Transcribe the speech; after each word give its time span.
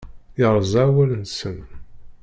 Yerẓa 0.39 0.81
awal-nsen. 0.89 1.59